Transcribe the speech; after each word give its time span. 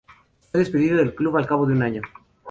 Fue 0.51 0.61
despedido 0.61 0.97
del 0.97 1.13
club 1.13 1.37
al 1.37 1.45
cabo 1.45 1.67
de 1.67 1.73
un 1.73 1.83
año. 1.83 2.01